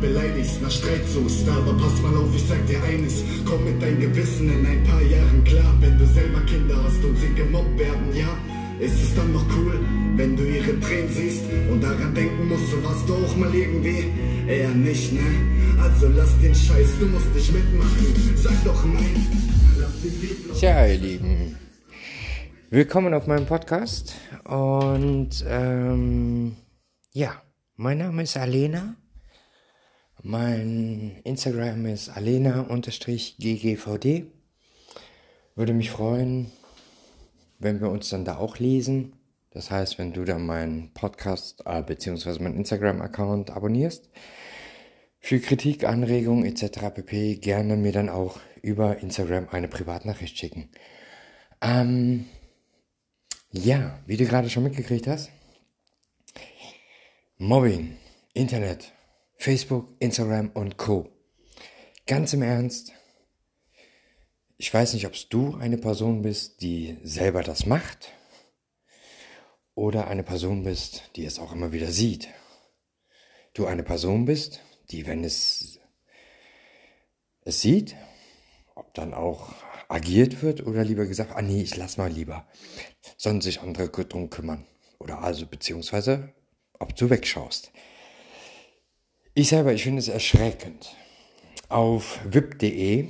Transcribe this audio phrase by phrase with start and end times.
[0.00, 1.48] beleidigst, nach Streit suchst.
[1.48, 5.02] Aber pass mal auf, ich sag dir eines, komm mit deinem Gewissen in ein paar
[5.02, 5.74] Jahren klar.
[5.80, 8.28] Wenn du selber Kinder hast und sie gemobbt werden, ja,
[8.80, 9.80] ist es dann noch cool,
[10.16, 14.04] wenn du ihre Tränen siehst und daran denken musst, so warst du auch mal irgendwie?
[14.46, 15.20] Eher nicht, ne?
[15.80, 18.36] Also lass den Scheiß, du musst nicht mitmachen.
[18.36, 19.26] Sag doch nein.
[20.58, 21.56] Tja, ihr Lieben.
[22.70, 24.14] Willkommen auf meinem Podcast.
[24.44, 26.56] Und ähm,
[27.12, 27.42] ja,
[27.76, 28.94] mein Name ist Alena.
[30.22, 32.66] Mein Instagram ist alena-ggvd.
[35.54, 36.50] Würde mich freuen,
[37.58, 39.12] wenn wir uns dann da auch lesen.
[39.50, 42.42] Das heißt, wenn du dann meinen Podcast äh, bzw.
[42.42, 44.10] meinen Instagram-Account abonnierst.
[45.20, 46.90] Für Kritik, Anregungen etc.
[46.94, 47.36] pp.
[47.36, 50.68] gerne mir dann auch über Instagram eine Privatnachricht schicken.
[51.60, 52.26] Ähm,
[53.50, 55.30] ja, wie du gerade schon mitgekriegt hast.
[57.38, 57.96] Mobbing,
[58.34, 58.92] Internet,
[59.40, 61.08] Facebook, Instagram und Co.
[62.06, 62.92] Ganz im Ernst,
[64.56, 68.12] ich weiß nicht, ob du eine Person bist, die selber das macht
[69.76, 72.28] oder eine Person bist, die es auch immer wieder sieht.
[73.54, 75.78] Du eine Person bist, die, wenn es
[77.42, 77.94] es sieht,
[78.74, 79.54] ob dann auch
[79.88, 82.48] agiert wird oder lieber gesagt, ah nee, ich lass mal lieber,
[83.16, 84.66] sollen sich andere drum kümmern.
[84.98, 86.34] Oder also beziehungsweise,
[86.80, 87.70] ob du wegschaust.
[89.38, 90.96] Ich selber, ich finde es erschreckend.
[91.68, 93.06] Auf wip.de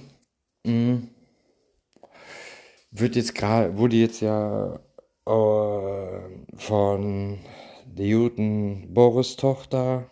[2.91, 4.79] wird jetzt gerade, wurde jetzt ja
[5.25, 6.21] äh,
[6.55, 7.39] von
[7.87, 10.11] der guten Boris Tochter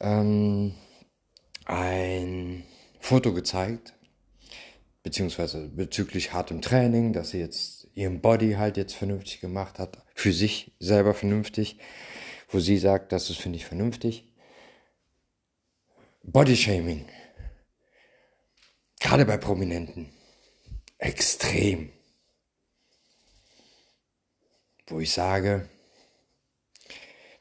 [0.00, 0.74] ähm,
[1.66, 2.64] ein
[2.98, 3.94] Foto gezeigt,
[5.04, 10.32] beziehungsweise bezüglich hartem Training, dass sie jetzt ihren Body halt jetzt vernünftig gemacht hat, für
[10.32, 11.78] sich selber vernünftig,
[12.48, 14.33] wo sie sagt, das finde ich, vernünftig.
[16.26, 17.04] Bodyshaming.
[18.98, 20.10] Gerade bei Prominenten
[20.98, 21.90] extrem.
[24.86, 25.68] Wo ich sage,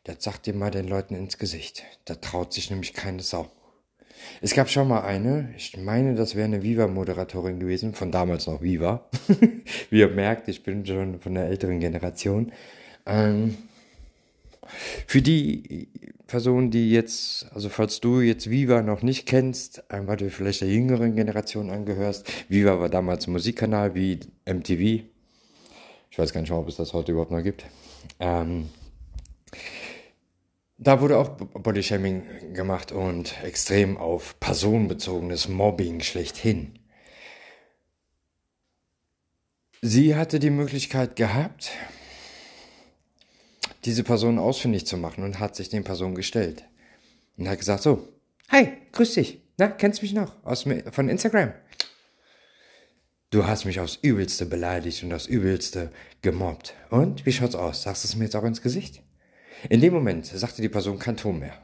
[0.03, 1.83] das sagt ihr mal den Leuten ins Gesicht.
[2.05, 3.49] Da traut sich nämlich keine Sau.
[4.41, 8.61] Es gab schon mal eine, ich meine, das wäre eine Viva-Moderatorin gewesen, von damals noch
[8.61, 9.09] Viva.
[9.89, 12.51] Wie ihr merkt, ich bin schon von der älteren Generation.
[13.05, 13.57] Ähm,
[15.07, 15.89] für die
[16.27, 20.61] Personen, die jetzt, also falls du jetzt Viva noch nicht kennst, ähm, weil du vielleicht
[20.61, 25.03] der jüngeren Generation angehörst, Viva war damals ein Musikkanal wie MTV.
[26.09, 27.65] Ich weiß gar nicht mal, ob es das heute überhaupt noch gibt.
[28.19, 28.69] Ähm,
[30.77, 36.79] da wurde auch Bodyshaming gemacht und extrem auf personenbezogenes Mobbing schlechthin.
[39.81, 41.71] Sie hatte die Möglichkeit gehabt,
[43.85, 46.65] diese Person ausfindig zu machen und hat sich den Personen gestellt.
[47.37, 48.07] Und hat gesagt so,
[48.49, 51.53] hi, grüß dich, na, kennst mich noch aus, von Instagram?
[53.29, 55.91] Du hast mich aufs Übelste beleidigt und aufs Übelste
[56.21, 56.75] gemobbt.
[56.91, 57.81] Und, wie schaut's aus?
[57.81, 59.01] Sagst du es mir jetzt auch ins Gesicht?
[59.69, 61.57] In dem Moment sagte die Person kein Ton mehr.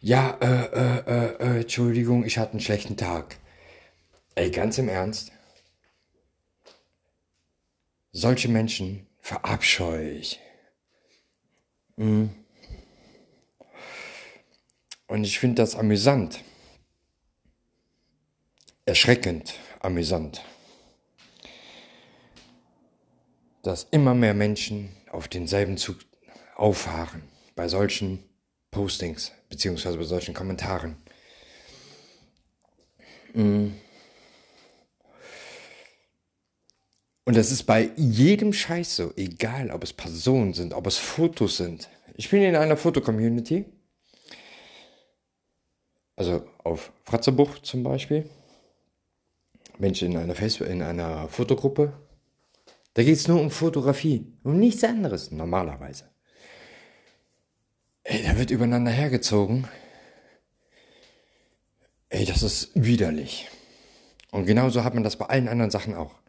[0.00, 3.36] Ja, äh, äh, äh, äh, Entschuldigung, ich hatte einen schlechten Tag.
[4.34, 5.30] Ey, ganz im Ernst?
[8.10, 10.40] Solche Menschen verabscheue ich.
[11.96, 12.30] Mhm.
[15.06, 16.42] Und ich finde das amüsant.
[18.84, 20.42] Erschreckend amüsant.
[23.62, 25.98] Dass immer mehr Menschen auf denselben Zug
[26.56, 27.22] auffahren
[27.54, 28.24] bei solchen
[28.70, 30.96] Postings beziehungsweise bei solchen Kommentaren.
[33.34, 33.74] Mhm.
[37.24, 41.56] Und das ist bei jedem Scheiß so, egal ob es Personen sind, ob es Fotos
[41.56, 41.88] sind.
[42.16, 43.64] Ich bin in einer Fotocommunity.
[46.16, 48.28] Also auf Fratzebuch zum Beispiel.
[49.78, 51.92] Mensch in einer Facebook, in einer Fotogruppe.
[52.94, 56.10] Da geht es nur um Fotografie, um nichts anderes normalerweise.
[58.04, 59.66] Ey, da wird übereinander hergezogen.
[62.10, 63.48] Ey, das ist widerlich.
[64.30, 66.21] Und genauso hat man das bei allen anderen Sachen auch.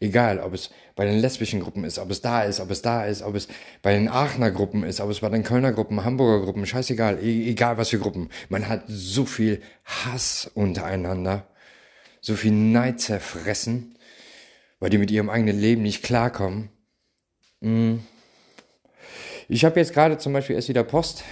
[0.00, 3.04] Egal, ob es bei den lesbischen Gruppen ist, ob es da ist, ob es da
[3.04, 3.48] ist, ob es
[3.82, 7.50] bei den Aachener Gruppen ist, ob es bei den Kölner Gruppen, Hamburger Gruppen, scheißegal, e
[7.50, 8.28] egal was für Gruppen.
[8.48, 11.46] Man hat so viel Hass untereinander,
[12.20, 13.96] so viel Neid zerfressen,
[14.78, 16.70] weil die mit ihrem eigenen Leben nicht klarkommen.
[17.62, 18.04] Hm.
[19.48, 21.24] Ich habe jetzt gerade zum Beispiel erst wieder Post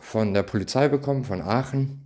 [0.00, 2.02] von der Polizei bekommen, von Aachen.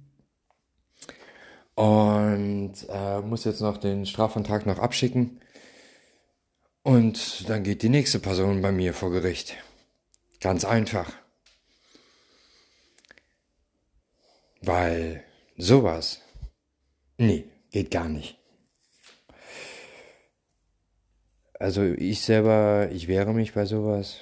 [1.74, 5.40] Und äh, muss jetzt noch den Strafantrag noch abschicken.
[6.82, 9.56] Und dann geht die nächste Person bei mir vor Gericht.
[10.40, 11.12] Ganz einfach.
[14.62, 15.24] Weil
[15.56, 16.20] sowas,
[17.18, 18.38] nee, geht gar nicht.
[21.58, 24.20] Also ich selber, ich wehre mich bei sowas.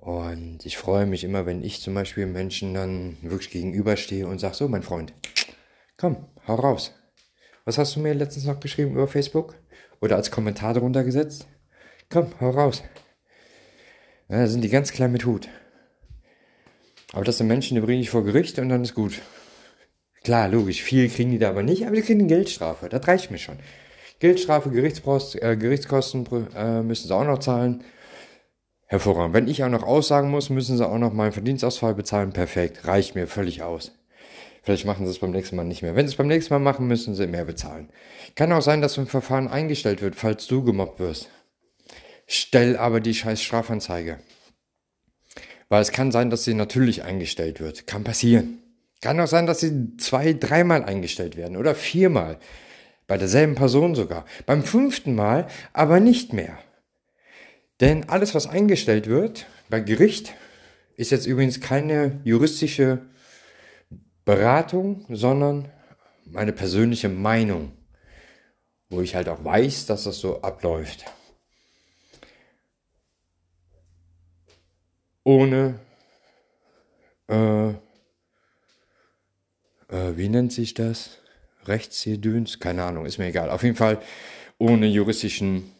[0.00, 4.54] Und ich freue mich immer, wenn ich zum Beispiel Menschen dann wirklich gegenüberstehe und sage,
[4.54, 5.12] so mein Freund,
[5.96, 6.94] komm, hau raus.
[7.64, 9.54] Was hast du mir letztens noch geschrieben über Facebook?
[10.00, 11.46] Oder als Kommentar darunter gesetzt?
[12.08, 12.82] Komm, hau raus.
[14.28, 15.48] Ja, da sind die ganz klein mit Hut.
[17.12, 19.20] Aber das sind Menschen, die bringe ich vor Gericht und dann ist gut.
[20.22, 22.88] Klar, logisch, viel kriegen die da aber nicht, aber die kriegen eine Geldstrafe.
[22.88, 23.56] Das reicht mir schon.
[24.20, 27.82] Geldstrafe, äh, Gerichtskosten äh, müssen sie auch noch zahlen.
[28.86, 29.34] Hervorragend.
[29.34, 32.32] Wenn ich auch noch aussagen muss, müssen sie auch noch meinen Verdienstausfall bezahlen.
[32.32, 32.86] Perfekt.
[32.86, 33.92] Reicht mir völlig aus.
[34.62, 35.96] Vielleicht machen sie es beim nächsten Mal nicht mehr.
[35.96, 37.88] Wenn sie es beim nächsten Mal machen, müssen sie mehr bezahlen.
[38.34, 41.28] Kann auch sein, dass ein Verfahren eingestellt wird, falls du gemobbt wirst.
[42.26, 44.18] Stell aber die scheiß Strafanzeige.
[45.68, 47.86] Weil es kann sein, dass sie natürlich eingestellt wird.
[47.86, 48.58] Kann passieren.
[49.00, 52.38] Kann auch sein, dass sie zwei, dreimal eingestellt werden oder viermal.
[53.06, 54.26] Bei derselben Person sogar.
[54.46, 56.58] Beim fünften Mal aber nicht mehr.
[57.80, 60.34] Denn alles, was eingestellt wird bei Gericht,
[60.96, 62.98] ist jetzt übrigens keine juristische
[64.24, 65.70] Beratung, sondern
[66.24, 67.72] meine persönliche Meinung,
[68.88, 71.04] wo ich halt auch weiß, dass das so abläuft.
[75.24, 75.78] Ohne,
[77.28, 77.76] äh, äh,
[79.88, 81.18] wie nennt sich das?
[81.66, 82.58] Rechtsjedüns?
[82.58, 83.50] Keine Ahnung, ist mir egal.
[83.50, 84.00] Auf jeden Fall
[84.58, 85.70] ohne juristischen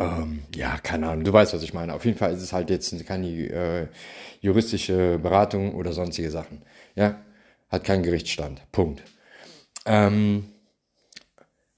[0.00, 1.94] ähm, ja, keine Ahnung, du weißt, was ich meine.
[1.94, 3.86] Auf jeden Fall ist es halt jetzt keine äh,
[4.40, 6.62] juristische Beratung oder sonstige Sachen.
[6.94, 7.20] Ja,
[7.68, 8.62] hat keinen Gerichtsstand.
[8.72, 9.02] Punkt.
[9.86, 10.46] Ähm,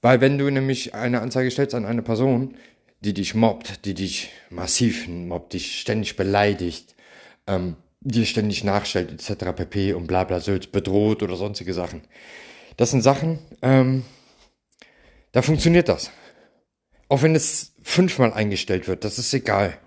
[0.01, 2.55] weil wenn du nämlich eine Anzeige stellst an eine Person,
[3.01, 6.95] die dich mobbt, die dich massiv mobbt, dich ständig beleidigt,
[7.47, 9.53] ähm, dir ständig nachstellt, etc.
[9.55, 9.93] pp.
[9.93, 12.01] und bla bla Sülz, bedroht oder sonstige Sachen.
[12.77, 14.03] Das sind Sachen, ähm,
[15.31, 16.11] da funktioniert das.
[17.09, 19.77] Auch wenn es fünfmal eingestellt wird, das ist egal.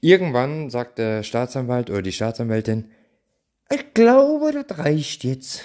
[0.00, 2.90] Irgendwann sagt der Staatsanwalt oder die Staatsanwältin,
[3.70, 5.64] ich glaube, das reicht jetzt.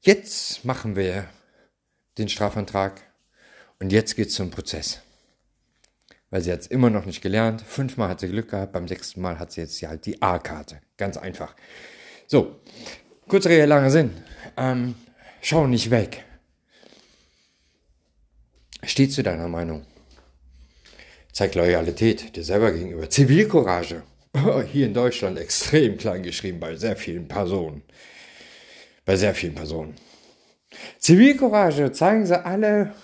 [0.00, 1.26] Jetzt machen wir
[2.18, 3.02] den Strafantrag
[3.80, 5.00] und jetzt geht's zum Prozess.
[6.30, 7.62] Weil sie hat es immer noch nicht gelernt.
[7.62, 10.80] Fünfmal hat sie Glück gehabt, beim sechsten Mal hat sie jetzt halt die A-Karte.
[10.98, 11.54] Ganz einfach.
[12.26, 12.60] So,
[13.28, 14.10] kurzer langer Sinn.
[14.56, 14.94] Ähm,
[15.40, 16.24] schau nicht weg.
[18.86, 19.86] Steh zu deiner Meinung.
[21.32, 23.10] Zeig Loyalität dir selber gegenüber.
[23.10, 24.02] Zivilcourage.
[24.72, 27.82] Hier in Deutschland extrem klein geschrieben bei sehr vielen Personen.
[29.04, 29.94] Bei sehr vielen Personen.
[30.98, 32.94] Zivilcourage zeigen sie alle,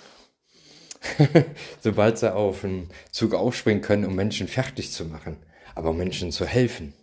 [1.81, 5.37] sobald sie auf einen Zug aufspringen können, um Menschen fertig zu machen.
[5.75, 6.93] Aber Menschen zu helfen.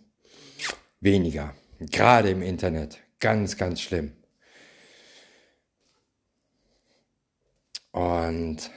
[0.99, 1.53] Weniger.
[1.79, 2.99] Gerade im Internet.
[3.19, 4.13] Ganz, ganz schlimm.
[7.99, 8.71] Und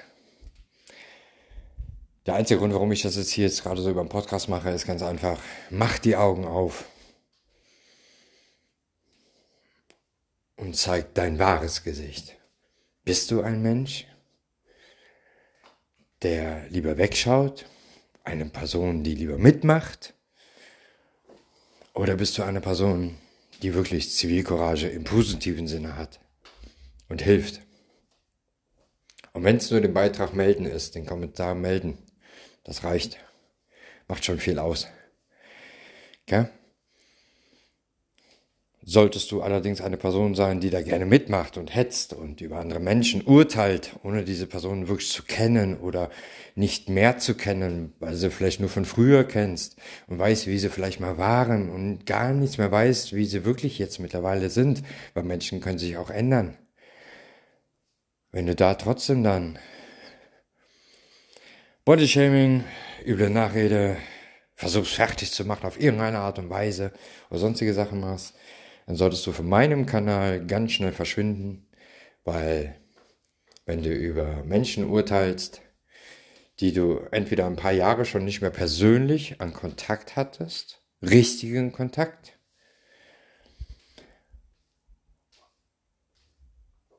[2.27, 4.71] der einzige Grund, warum ich das jetzt hier jetzt gerade so über den Podcast mache,
[4.71, 5.39] ist ganz einfach,
[5.71, 6.87] mach die Augen auf
[10.57, 12.37] und zeig dein wahres Gesicht.
[13.05, 14.09] Bist du ein Mensch,
[16.23, 17.67] der lieber wegschaut,
[18.25, 20.15] eine Person, die lieber mitmacht,
[21.95, 23.17] oder bist du eine Person,
[23.63, 26.19] die wirklich Zivilcourage im positiven Sinne hat
[27.09, 27.61] und hilft?
[29.33, 31.99] Und wenn es nur den Beitrag melden ist, den Kommentar melden,
[32.65, 33.19] das reicht.
[34.09, 34.89] Macht schon viel aus.
[36.27, 36.47] Okay?
[38.85, 42.81] Solltest du allerdings eine Person sein, die da gerne mitmacht und hetzt und über andere
[42.81, 46.11] Menschen urteilt, ohne diese Person wirklich zu kennen oder
[46.57, 49.77] nicht mehr zu kennen, weil sie vielleicht nur von früher kennst
[50.09, 53.79] und weißt, wie sie vielleicht mal waren und gar nichts mehr weißt, wie sie wirklich
[53.79, 54.83] jetzt mittlerweile sind,
[55.15, 56.59] weil Menschen können sich auch ändern.
[58.35, 59.59] Wenn du da trotzdem dann
[61.85, 62.65] Bodyshaming,
[63.05, 63.99] üble Nachrede,
[64.55, 66.93] versuchst fertig zu machen auf irgendeine Art und Weise
[67.29, 68.35] oder sonstige Sachen machst,
[68.87, 71.69] dann solltest du von meinem Kanal ganz schnell verschwinden,
[72.25, 72.81] weil
[73.67, 75.61] wenn du über Menschen urteilst,
[76.61, 82.39] die du entweder ein paar Jahre schon nicht mehr persönlich an Kontakt hattest, richtigen Kontakt,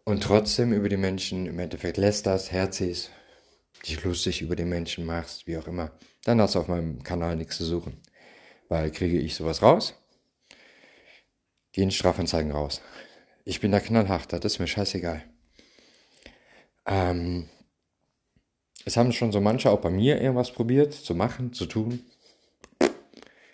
[0.05, 3.09] und trotzdem über die Menschen im Endeffekt lässt das, herzis,
[3.85, 5.91] dich lustig über die Menschen machst, wie auch immer,
[6.23, 8.01] dann hast du auf meinem Kanal nichts zu suchen.
[8.69, 9.93] Weil kriege ich sowas raus,
[11.71, 12.81] gehen Strafanzeigen raus.
[13.45, 15.23] Ich bin da knallhart, das ist mir scheißegal.
[16.85, 17.49] Ähm,
[18.85, 22.05] es haben schon so manche auch bei mir irgendwas probiert, zu machen, zu tun.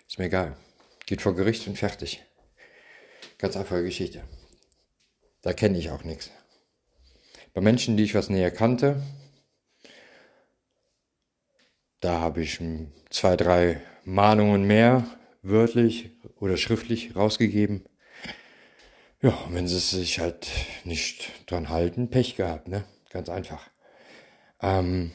[0.08, 0.56] Ist mir egal.
[1.06, 2.24] geht vor Gericht und fertig.
[3.38, 4.24] Ganz einfache Geschichte.
[5.42, 6.30] Da kenne ich auch nichts.
[7.52, 9.02] Bei Menschen, die ich was näher kannte,
[12.00, 12.60] da habe ich
[13.10, 15.04] zwei, drei Mahnungen mehr
[15.42, 17.84] wörtlich oder schriftlich rausgegeben.
[19.20, 20.48] Ja, wenn sie sich halt
[20.84, 22.84] nicht dran halten, Pech gehabt, ne?
[23.10, 23.68] Ganz einfach.
[24.62, 25.10] Ähm,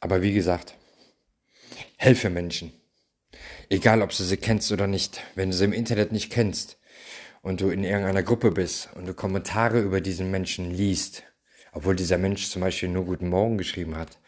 [0.00, 0.74] aber wie gesagt,
[1.96, 2.72] helfe Menschen.
[3.68, 5.22] Egal, ob du sie kennst oder nicht.
[5.34, 6.78] Wenn du sie im Internet nicht kennst
[7.42, 11.24] und du in irgendeiner Gruppe bist und du Kommentare über diesen Menschen liest,
[11.72, 14.18] obwohl dieser Mensch zum Beispiel nur Guten Morgen geschrieben hat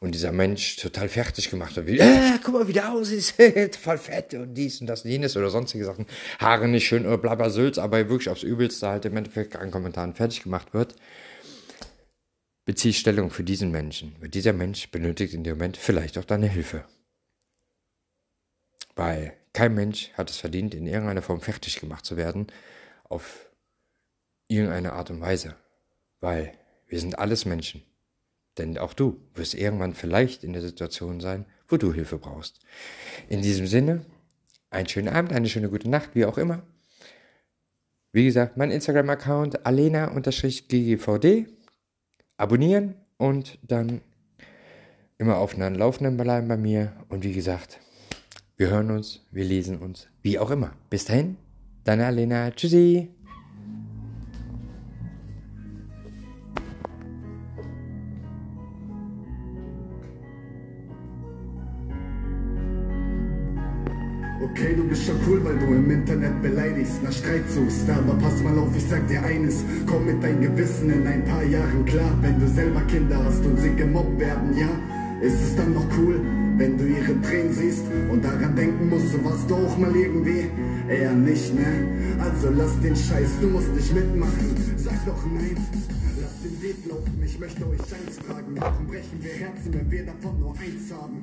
[0.00, 3.98] und dieser Mensch total fertig gemacht hat, wie, äh, guck mal, wie der aussieht, voll
[3.98, 6.06] fett und dies und das und jenes oder sonstige Sachen,
[6.38, 10.14] Haare nicht schön oder blabla Sülz, aber wirklich aufs Übelste halt im Endeffekt an Kommentaren
[10.14, 10.96] fertig gemacht wird,
[12.64, 14.16] bezieh Stellung für diesen Menschen.
[14.20, 16.84] Weil dieser Mensch benötigt in dem Moment vielleicht auch deine Hilfe.
[18.96, 22.48] Weil kein Mensch hat es verdient, in irgendeiner Form fertig gemacht zu werden,
[23.04, 23.50] auf
[24.48, 25.56] irgendeine Art und Weise.
[26.20, 26.52] Weil
[26.86, 27.82] wir sind alles Menschen.
[28.58, 32.60] Denn auch du wirst irgendwann vielleicht in der Situation sein, wo du Hilfe brauchst.
[33.30, 34.04] In diesem Sinne,
[34.68, 36.62] einen schönen Abend, eine schöne gute Nacht, wie auch immer.
[38.12, 41.46] Wie gesagt, mein Instagram-Account alena-ggvd.
[42.36, 44.02] Abonnieren und dann
[45.16, 46.92] immer auf einen Laufenden bleiben bei mir.
[47.08, 47.80] Und wie gesagt,
[48.56, 50.72] wir hören uns, wir lesen uns, wie auch immer.
[50.88, 51.36] Bis dahin,
[51.84, 52.50] deine Alena.
[52.50, 53.10] Tschüssi.
[64.42, 67.90] Okay, du bist schon cool, weil du im Internet beleidigst, nach Streit suchst.
[67.90, 71.44] Aber pass mal auf, ich sag dir eines: Komm mit deinem Gewissen in ein paar
[71.44, 72.16] Jahren klar.
[72.22, 74.68] Wenn du selber Kinder hast und sie gemobbt werden, ja,
[75.20, 76.20] ist es dann noch cool,
[76.56, 80.50] wenn du ihre Tränen siehst und daran denken musst, so warst du auch mal irgendwie?
[80.88, 81.88] Eher nicht, ne?
[82.18, 84.56] Also lass den Scheiß, du musst nicht mitmachen.
[84.76, 85.56] Sag doch nein.
[86.20, 88.54] Lass den Weg laufen, ich möchte euch eins fragen.
[88.56, 91.20] Warum brechen wir Herzen, wenn wir davon nur eins haben?